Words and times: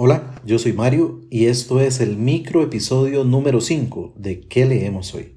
Hola, 0.00 0.40
yo 0.44 0.60
soy 0.60 0.72
Mario 0.74 1.22
y 1.28 1.46
esto 1.46 1.80
es 1.80 1.98
el 1.98 2.16
micro 2.16 2.62
episodio 2.62 3.24
número 3.24 3.60
5 3.60 4.12
de 4.14 4.38
¿Qué 4.38 4.64
leemos 4.64 5.12
hoy? 5.12 5.34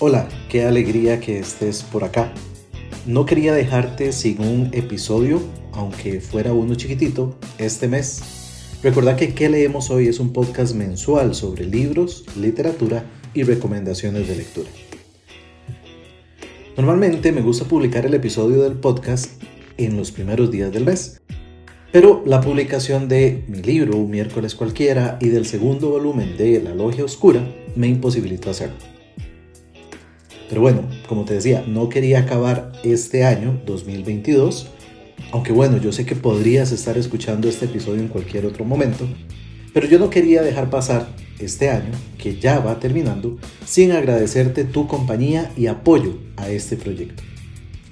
Hola, 0.00 0.28
qué 0.50 0.66
alegría 0.66 1.18
que 1.18 1.38
estés 1.38 1.82
por 1.82 2.04
acá. 2.04 2.30
No 3.06 3.24
quería 3.24 3.54
dejarte 3.54 4.12
sin 4.12 4.42
un 4.42 4.68
episodio, 4.74 5.40
aunque 5.72 6.20
fuera 6.20 6.52
uno 6.52 6.74
chiquitito, 6.74 7.38
este 7.56 7.88
mes. 7.88 8.33
Recuerda 8.84 9.16
que 9.16 9.32
¿Qué 9.32 9.48
leemos 9.48 9.88
hoy? 9.88 10.08
es 10.08 10.20
un 10.20 10.34
podcast 10.34 10.74
mensual 10.74 11.34
sobre 11.34 11.64
libros, 11.64 12.26
literatura 12.38 13.02
y 13.32 13.42
recomendaciones 13.42 14.28
de 14.28 14.36
lectura. 14.36 14.68
Normalmente 16.76 17.32
me 17.32 17.40
gusta 17.40 17.64
publicar 17.64 18.04
el 18.04 18.12
episodio 18.12 18.62
del 18.62 18.74
podcast 18.74 19.42
en 19.78 19.96
los 19.96 20.12
primeros 20.12 20.50
días 20.50 20.70
del 20.70 20.84
mes, 20.84 21.22
pero 21.92 22.22
la 22.26 22.42
publicación 22.42 23.08
de 23.08 23.44
mi 23.48 23.62
libro, 23.62 23.96
Un 23.96 24.10
miércoles 24.10 24.54
cualquiera, 24.54 25.16
y 25.18 25.28
del 25.28 25.46
segundo 25.46 25.88
volumen 25.88 26.36
de 26.36 26.60
La 26.60 26.74
Logia 26.74 27.06
Oscura 27.06 27.40
me 27.76 27.88
imposibilitó 27.88 28.50
hacerlo. 28.50 28.76
Pero 30.50 30.60
bueno, 30.60 30.82
como 31.08 31.24
te 31.24 31.32
decía, 31.32 31.64
no 31.66 31.88
quería 31.88 32.18
acabar 32.18 32.72
este 32.84 33.24
año 33.24 33.62
2022, 33.64 34.68
aunque 35.34 35.50
bueno, 35.50 35.78
yo 35.78 35.90
sé 35.90 36.06
que 36.06 36.14
podrías 36.14 36.70
estar 36.70 36.96
escuchando 36.96 37.48
este 37.48 37.64
episodio 37.64 38.00
en 38.00 38.06
cualquier 38.06 38.46
otro 38.46 38.64
momento, 38.64 39.04
pero 39.72 39.88
yo 39.88 39.98
no 39.98 40.08
quería 40.08 40.42
dejar 40.42 40.70
pasar 40.70 41.08
este 41.40 41.70
año, 41.70 41.90
que 42.18 42.38
ya 42.38 42.60
va 42.60 42.78
terminando, 42.78 43.36
sin 43.66 43.90
agradecerte 43.90 44.62
tu 44.62 44.86
compañía 44.86 45.50
y 45.56 45.66
apoyo 45.66 46.18
a 46.36 46.50
este 46.50 46.76
proyecto. 46.76 47.24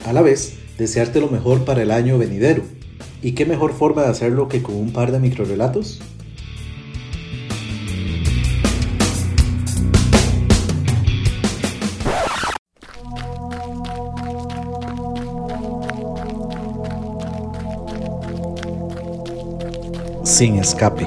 A 0.06 0.12
la 0.12 0.22
vez, 0.22 0.54
desearte 0.78 1.20
lo 1.20 1.26
mejor 1.30 1.64
para 1.64 1.82
el 1.82 1.90
año 1.90 2.16
venidero. 2.16 2.62
¿Y 3.24 3.32
qué 3.32 3.44
mejor 3.44 3.72
forma 3.72 4.02
de 4.02 4.10
hacerlo 4.10 4.46
que 4.46 4.62
con 4.62 4.76
un 4.76 4.92
par 4.92 5.10
de 5.10 5.18
microrelatos? 5.18 6.00
Sin 20.32 20.56
escape. 20.56 21.06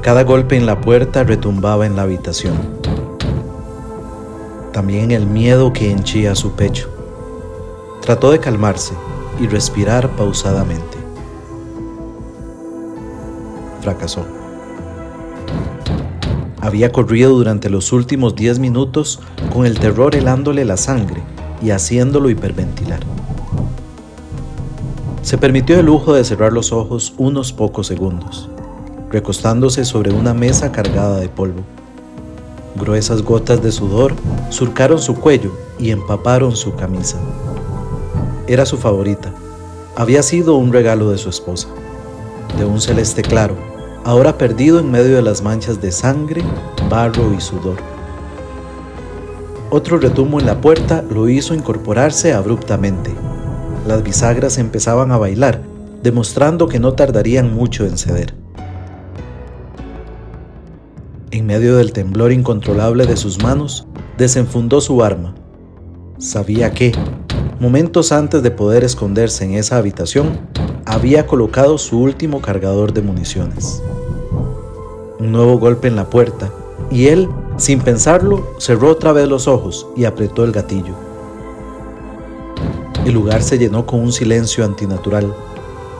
Cada 0.00 0.22
golpe 0.22 0.56
en 0.56 0.66
la 0.66 0.80
puerta 0.80 1.24
retumbaba 1.24 1.86
en 1.86 1.96
la 1.96 2.02
habitación. 2.02 2.54
También 4.72 5.10
el 5.10 5.26
miedo 5.26 5.72
que 5.72 5.90
henchía 5.90 6.36
su 6.36 6.52
pecho. 6.52 6.88
Trató 8.00 8.30
de 8.30 8.38
calmarse 8.38 8.94
y 9.40 9.48
respirar 9.48 10.08
pausadamente. 10.10 10.98
Fracasó. 13.80 14.43
Había 16.64 16.92
corrido 16.92 17.34
durante 17.34 17.68
los 17.68 17.92
últimos 17.92 18.34
10 18.36 18.58
minutos 18.58 19.20
con 19.52 19.66
el 19.66 19.78
terror 19.78 20.16
helándole 20.16 20.64
la 20.64 20.78
sangre 20.78 21.22
y 21.60 21.72
haciéndolo 21.72 22.30
hiperventilar. 22.30 23.00
Se 25.20 25.36
permitió 25.36 25.78
el 25.78 25.84
lujo 25.84 26.14
de 26.14 26.24
cerrar 26.24 26.54
los 26.54 26.72
ojos 26.72 27.12
unos 27.18 27.52
pocos 27.52 27.86
segundos, 27.86 28.48
recostándose 29.10 29.84
sobre 29.84 30.10
una 30.10 30.32
mesa 30.32 30.72
cargada 30.72 31.20
de 31.20 31.28
polvo. 31.28 31.60
Gruesas 32.76 33.20
gotas 33.20 33.62
de 33.62 33.70
sudor 33.70 34.14
surcaron 34.48 35.02
su 35.02 35.16
cuello 35.16 35.52
y 35.78 35.90
empaparon 35.90 36.56
su 36.56 36.74
camisa. 36.76 37.18
Era 38.46 38.64
su 38.64 38.78
favorita. 38.78 39.34
Había 39.96 40.22
sido 40.22 40.54
un 40.54 40.72
regalo 40.72 41.10
de 41.10 41.18
su 41.18 41.28
esposa, 41.28 41.68
de 42.56 42.64
un 42.64 42.80
celeste 42.80 43.20
claro 43.20 43.73
ahora 44.04 44.36
perdido 44.36 44.78
en 44.78 44.90
medio 44.90 45.16
de 45.16 45.22
las 45.22 45.42
manchas 45.42 45.80
de 45.80 45.90
sangre, 45.90 46.42
barro 46.90 47.32
y 47.34 47.40
sudor. 47.40 47.78
Otro 49.70 49.98
retumbo 49.98 50.38
en 50.38 50.46
la 50.46 50.60
puerta 50.60 51.02
lo 51.02 51.28
hizo 51.28 51.54
incorporarse 51.54 52.32
abruptamente. 52.32 53.12
Las 53.88 54.02
bisagras 54.02 54.58
empezaban 54.58 55.10
a 55.10 55.18
bailar, 55.18 55.62
demostrando 56.02 56.68
que 56.68 56.78
no 56.78 56.92
tardarían 56.92 57.52
mucho 57.54 57.86
en 57.86 57.98
ceder. 57.98 58.34
En 61.30 61.46
medio 61.46 61.76
del 61.76 61.92
temblor 61.92 62.30
incontrolable 62.30 63.06
de 63.06 63.16
sus 63.16 63.42
manos, 63.42 63.86
desenfundó 64.16 64.80
su 64.80 65.02
arma. 65.02 65.34
Sabía 66.18 66.70
que, 66.70 66.92
momentos 67.58 68.12
antes 68.12 68.42
de 68.42 68.50
poder 68.52 68.84
esconderse 68.84 69.44
en 69.44 69.54
esa 69.54 69.78
habitación, 69.78 70.38
había 70.86 71.26
colocado 71.26 71.78
su 71.78 71.98
último 72.00 72.40
cargador 72.40 72.92
de 72.92 73.02
municiones. 73.02 73.82
Un 75.18 75.32
nuevo 75.32 75.58
golpe 75.58 75.88
en 75.88 75.96
la 75.96 76.10
puerta 76.10 76.52
y 76.90 77.06
él, 77.06 77.28
sin 77.56 77.80
pensarlo, 77.80 78.54
cerró 78.58 78.90
otra 78.90 79.12
vez 79.12 79.28
los 79.28 79.48
ojos 79.48 79.86
y 79.96 80.04
apretó 80.04 80.44
el 80.44 80.52
gatillo. 80.52 80.94
El 83.06 83.14
lugar 83.14 83.42
se 83.42 83.58
llenó 83.58 83.86
con 83.86 84.00
un 84.00 84.12
silencio 84.12 84.64
antinatural, 84.64 85.34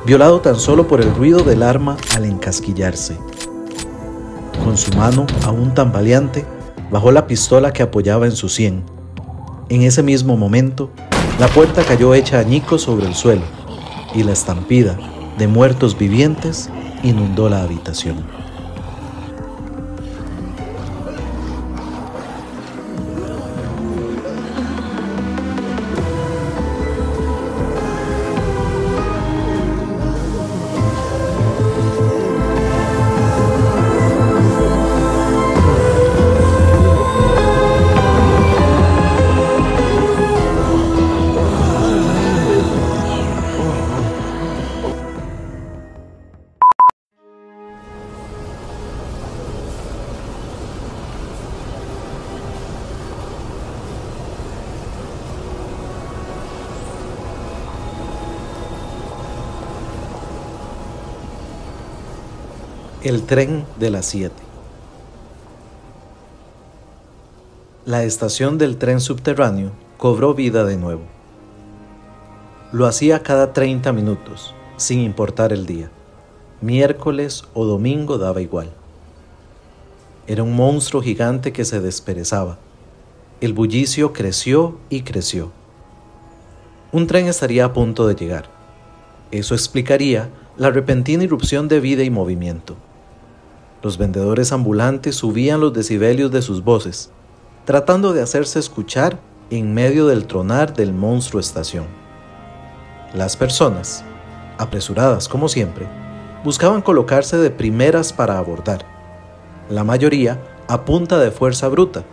violado 0.06 0.40
tan 0.40 0.56
solo 0.56 0.86
por 0.86 1.00
el 1.00 1.14
ruido 1.14 1.42
del 1.42 1.62
arma 1.62 1.96
al 2.14 2.24
encasquillarse. 2.24 3.16
Con 4.64 4.76
su 4.76 4.92
mano, 4.96 5.26
aún 5.44 5.74
tambaleante, 5.74 6.44
bajó 6.90 7.12
la 7.12 7.26
pistola 7.26 7.72
que 7.72 7.82
apoyaba 7.82 8.26
en 8.26 8.32
su 8.32 8.48
sien. 8.48 8.82
En 9.68 9.82
ese 9.82 10.02
mismo 10.02 10.36
momento, 10.36 10.90
la 11.38 11.48
puerta 11.48 11.82
cayó 11.84 12.14
hecha 12.14 12.38
añicos 12.38 12.82
sobre 12.82 13.06
el 13.06 13.14
suelo 13.14 13.42
y 14.14 14.22
la 14.22 14.32
estampida 14.32 14.98
de 15.38 15.48
muertos 15.48 15.98
vivientes 15.98 16.70
inundó 17.02 17.48
la 17.48 17.62
habitación. 17.62 18.43
El 63.04 63.24
tren 63.24 63.66
de 63.78 63.90
las 63.90 64.06
7. 64.06 64.32
La 67.84 68.02
estación 68.02 68.56
del 68.56 68.78
tren 68.78 68.98
subterráneo 68.98 69.72
cobró 69.98 70.32
vida 70.32 70.64
de 70.64 70.78
nuevo. 70.78 71.02
Lo 72.72 72.86
hacía 72.86 73.22
cada 73.22 73.52
30 73.52 73.92
minutos, 73.92 74.54
sin 74.78 75.00
importar 75.00 75.52
el 75.52 75.66
día. 75.66 75.90
Miércoles 76.62 77.44
o 77.52 77.66
domingo 77.66 78.16
daba 78.16 78.40
igual. 78.40 78.70
Era 80.26 80.42
un 80.42 80.56
monstruo 80.56 81.02
gigante 81.02 81.52
que 81.52 81.66
se 81.66 81.82
desperezaba. 81.82 82.56
El 83.42 83.52
bullicio 83.52 84.14
creció 84.14 84.78
y 84.88 85.02
creció. 85.02 85.52
Un 86.90 87.06
tren 87.06 87.26
estaría 87.26 87.66
a 87.66 87.74
punto 87.74 88.06
de 88.06 88.14
llegar. 88.14 88.48
Eso 89.30 89.54
explicaría 89.54 90.30
la 90.56 90.70
repentina 90.70 91.24
irrupción 91.24 91.68
de 91.68 91.80
vida 91.80 92.02
y 92.02 92.08
movimiento. 92.08 92.76
Los 93.84 93.98
vendedores 93.98 94.50
ambulantes 94.50 95.14
subían 95.14 95.60
los 95.60 95.74
decibelios 95.74 96.30
de 96.30 96.40
sus 96.40 96.64
voces, 96.64 97.10
tratando 97.66 98.14
de 98.14 98.22
hacerse 98.22 98.58
escuchar 98.58 99.20
en 99.50 99.74
medio 99.74 100.06
del 100.06 100.26
tronar 100.26 100.72
del 100.72 100.94
monstruo 100.94 101.38
estación. 101.38 101.84
Las 103.12 103.36
personas, 103.36 104.02
apresuradas 104.56 105.28
como 105.28 105.50
siempre, 105.50 105.86
buscaban 106.42 106.80
colocarse 106.80 107.36
de 107.36 107.50
primeras 107.50 108.14
para 108.14 108.38
abordar, 108.38 108.86
la 109.68 109.84
mayoría 109.84 110.42
a 110.66 110.86
punta 110.86 111.18
de 111.18 111.30
fuerza 111.30 111.68
bruta, 111.68 112.04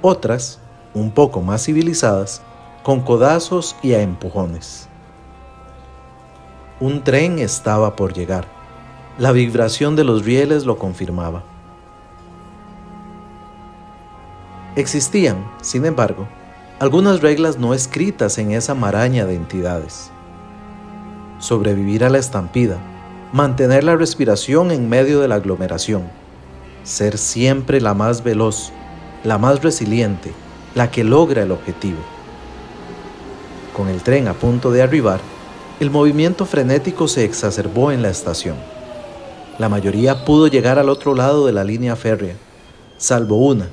otras, 0.00 0.58
un 0.94 1.12
poco 1.12 1.42
más 1.42 1.64
civilizadas, 1.64 2.42
con 2.82 3.02
codazos 3.02 3.76
y 3.84 3.92
a 3.92 4.02
empujones. 4.02 4.88
Un 6.80 7.04
tren 7.04 7.38
estaba 7.38 7.94
por 7.94 8.12
llegar. 8.14 8.61
La 9.18 9.30
vibración 9.32 9.94
de 9.94 10.04
los 10.04 10.24
rieles 10.24 10.64
lo 10.64 10.78
confirmaba. 10.78 11.42
Existían, 14.74 15.46
sin 15.60 15.84
embargo, 15.84 16.26
algunas 16.80 17.20
reglas 17.20 17.58
no 17.58 17.74
escritas 17.74 18.38
en 18.38 18.52
esa 18.52 18.74
maraña 18.74 19.26
de 19.26 19.34
entidades. 19.34 20.10
Sobrevivir 21.38 22.04
a 22.04 22.08
la 22.08 22.16
estampida, 22.16 22.78
mantener 23.34 23.84
la 23.84 23.96
respiración 23.96 24.70
en 24.70 24.88
medio 24.88 25.20
de 25.20 25.28
la 25.28 25.34
aglomeración, 25.34 26.04
ser 26.82 27.18
siempre 27.18 27.82
la 27.82 27.92
más 27.92 28.24
veloz, 28.24 28.72
la 29.24 29.36
más 29.36 29.62
resiliente, 29.62 30.32
la 30.74 30.90
que 30.90 31.04
logra 31.04 31.42
el 31.42 31.52
objetivo. 31.52 32.00
Con 33.76 33.88
el 33.88 34.02
tren 34.02 34.26
a 34.26 34.32
punto 34.32 34.70
de 34.70 34.80
arribar, 34.80 35.20
el 35.80 35.90
movimiento 35.90 36.46
frenético 36.46 37.08
se 37.08 37.24
exacerbó 37.24 37.92
en 37.92 38.00
la 38.00 38.08
estación. 38.08 38.71
La 39.58 39.68
mayoría 39.68 40.24
pudo 40.24 40.46
llegar 40.46 40.78
al 40.78 40.88
otro 40.88 41.14
lado 41.14 41.46
de 41.46 41.52
la 41.52 41.62
línea 41.62 41.94
férrea, 41.94 42.36
salvo 42.96 43.36
una, 43.36 43.68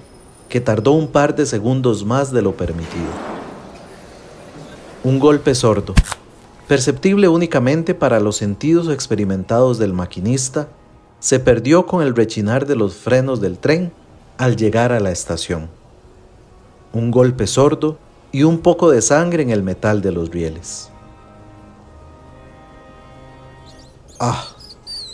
que 0.49 0.59
tardó 0.59 0.91
un 0.91 1.07
par 1.07 1.35
de 1.35 1.45
segundos 1.45 2.03
más 2.03 2.33
de 2.33 2.41
lo 2.41 2.53
permitido. 2.55 3.09
Un 5.03 5.19
golpe 5.19 5.55
sordo, 5.55 5.93
perceptible 6.67 7.29
únicamente 7.29 7.95
para 7.95 8.19
los 8.19 8.35
sentidos 8.35 8.89
experimentados 8.89 9.77
del 9.77 9.93
maquinista, 9.93 10.67
se 11.19 11.39
perdió 11.39 11.85
con 11.85 12.01
el 12.01 12.15
rechinar 12.15 12.65
de 12.65 12.75
los 12.75 12.95
frenos 12.95 13.39
del 13.39 13.57
tren 13.57 13.93
al 14.37 14.55
llegar 14.55 14.91
a 14.91 14.99
la 14.99 15.11
estación. 15.11 15.69
Un 16.91 17.11
golpe 17.11 17.47
sordo 17.47 17.97
y 18.31 18.43
un 18.43 18.59
poco 18.59 18.89
de 18.91 19.01
sangre 19.01 19.43
en 19.43 19.49
el 19.49 19.63
metal 19.63 20.01
de 20.01 20.11
los 20.11 20.29
rieles. 20.29 20.89
Ah, 24.19 24.45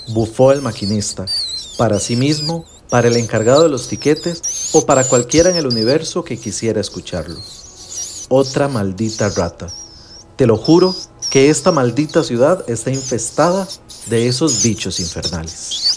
bufó 0.10 0.52
el 0.52 0.62
maquinista, 0.62 1.26
para 1.78 2.00
sí 2.00 2.16
mismo, 2.16 2.66
para 2.90 3.08
el 3.08 3.18
encargado 3.18 3.64
de 3.64 3.70
los 3.70 3.88
tiquetes 3.88 4.70
o 4.74 4.86
para 4.86 5.04
cualquiera 5.04 5.50
en 5.50 5.58
el 5.58 5.68
universo 5.68 6.24
que 6.24 6.38
quisiera 6.38 6.80
escucharlo. 6.82 7.40
Otra 8.30 8.68
maldita 8.68 9.30
rata. 9.30 9.68
Te 10.36 10.46
lo 10.48 10.58
juro 10.58 10.96
que 11.30 11.50
esta 11.50 11.72
maldita 11.72 12.24
ciudad 12.24 12.64
está 12.68 12.92
infestada 12.92 13.68
de 14.08 14.28
esos 14.28 14.64
bichos 14.64 15.00
infernales. 15.00 15.95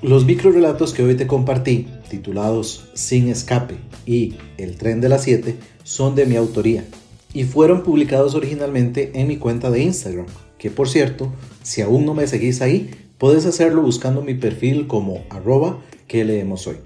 Los 0.00 0.24
microrelatos 0.24 0.94
que 0.94 1.02
hoy 1.02 1.16
te 1.16 1.26
compartí, 1.26 1.88
titulados 2.08 2.88
Sin 2.94 3.26
Escape 3.28 3.74
y 4.06 4.36
El 4.56 4.76
Tren 4.76 5.00
de 5.00 5.08
las 5.08 5.24
7, 5.24 5.56
son 5.82 6.14
de 6.14 6.24
mi 6.24 6.36
autoría 6.36 6.84
y 7.34 7.42
fueron 7.42 7.82
publicados 7.82 8.36
originalmente 8.36 9.10
en 9.14 9.26
mi 9.26 9.38
cuenta 9.38 9.72
de 9.72 9.82
Instagram, 9.82 10.26
que 10.56 10.70
por 10.70 10.88
cierto, 10.88 11.32
si 11.64 11.82
aún 11.82 12.06
no 12.06 12.14
me 12.14 12.28
seguís 12.28 12.62
ahí, 12.62 12.90
puedes 13.18 13.44
hacerlo 13.44 13.82
buscando 13.82 14.22
mi 14.22 14.34
perfil 14.34 14.86
como 14.86 15.24
arroba 15.30 15.82
que 16.06 16.24
leemos 16.24 16.68
hoy. 16.68 16.76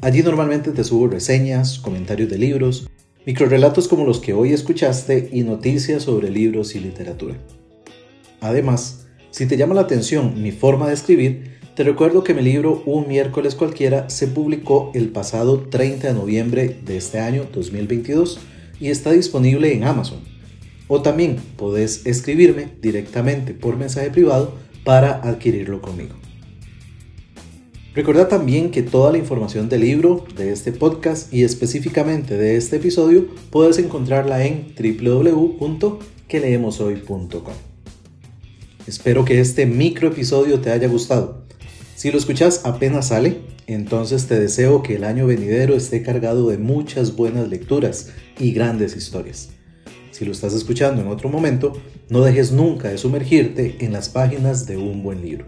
Allí 0.00 0.22
normalmente 0.22 0.70
te 0.70 0.84
subo 0.84 1.08
reseñas, 1.08 1.80
comentarios 1.80 2.30
de 2.30 2.38
libros, 2.38 2.88
microrelatos 3.26 3.88
como 3.88 4.04
los 4.04 4.20
que 4.20 4.32
hoy 4.32 4.52
escuchaste 4.52 5.28
y 5.32 5.42
noticias 5.42 6.04
sobre 6.04 6.30
libros 6.30 6.76
y 6.76 6.78
literatura. 6.78 7.34
Además, 8.40 9.01
si 9.32 9.46
te 9.46 9.56
llama 9.56 9.74
la 9.74 9.80
atención 9.80 10.40
mi 10.42 10.52
forma 10.52 10.86
de 10.86 10.94
escribir, 10.94 11.58
te 11.74 11.82
recuerdo 11.84 12.22
que 12.22 12.34
mi 12.34 12.42
libro 12.42 12.82
Un 12.84 13.08
miércoles 13.08 13.54
cualquiera 13.54 14.10
se 14.10 14.28
publicó 14.28 14.90
el 14.94 15.08
pasado 15.08 15.58
30 15.58 16.08
de 16.08 16.14
noviembre 16.14 16.76
de 16.84 16.98
este 16.98 17.18
año 17.18 17.46
2022 17.50 18.38
y 18.78 18.90
está 18.90 19.10
disponible 19.10 19.72
en 19.72 19.84
Amazon. 19.84 20.20
O 20.86 21.00
también 21.00 21.36
podés 21.56 22.04
escribirme 22.04 22.68
directamente 22.82 23.54
por 23.54 23.78
mensaje 23.78 24.10
privado 24.10 24.52
para 24.84 25.12
adquirirlo 25.26 25.80
conmigo. 25.80 26.14
Recuerda 27.94 28.28
también 28.28 28.70
que 28.70 28.82
toda 28.82 29.12
la 29.12 29.18
información 29.18 29.70
del 29.70 29.80
libro, 29.80 30.26
de 30.36 30.52
este 30.52 30.72
podcast 30.72 31.32
y 31.32 31.44
específicamente 31.44 32.36
de 32.36 32.56
este 32.56 32.76
episodio 32.76 33.28
puedes 33.48 33.78
encontrarla 33.78 34.44
en 34.44 34.74
www.queleemoshoy.com. 34.76 37.71
Espero 38.86 39.24
que 39.24 39.40
este 39.40 39.66
micro 39.66 40.08
episodio 40.08 40.60
te 40.60 40.70
haya 40.70 40.88
gustado. 40.88 41.42
Si 41.94 42.10
lo 42.10 42.18
escuchas 42.18 42.62
apenas 42.64 43.08
sale, 43.08 43.38
entonces 43.66 44.26
te 44.26 44.40
deseo 44.40 44.82
que 44.82 44.96
el 44.96 45.04
año 45.04 45.26
venidero 45.26 45.74
esté 45.74 46.02
cargado 46.02 46.48
de 46.48 46.58
muchas 46.58 47.14
buenas 47.14 47.48
lecturas 47.48 48.10
y 48.38 48.52
grandes 48.52 48.96
historias. 48.96 49.50
Si 50.10 50.24
lo 50.24 50.32
estás 50.32 50.52
escuchando 50.52 51.00
en 51.00 51.08
otro 51.08 51.28
momento, 51.28 51.72
no 52.08 52.22
dejes 52.22 52.52
nunca 52.52 52.88
de 52.88 52.98
sumergirte 52.98 53.76
en 53.80 53.92
las 53.92 54.08
páginas 54.08 54.66
de 54.66 54.76
un 54.76 55.02
buen 55.02 55.22
libro. 55.22 55.46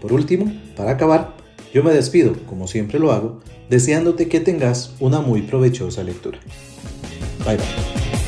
Por 0.00 0.12
último, 0.12 0.52
para 0.76 0.90
acabar, 0.90 1.36
yo 1.72 1.82
me 1.82 1.92
despido, 1.92 2.34
como 2.46 2.66
siempre 2.66 2.98
lo 2.98 3.12
hago, 3.12 3.40
deseándote 3.70 4.28
que 4.28 4.40
tengas 4.40 4.94
una 5.00 5.20
muy 5.20 5.42
provechosa 5.42 6.02
lectura. 6.02 6.38
Bye 7.46 7.56
bye. 7.56 8.23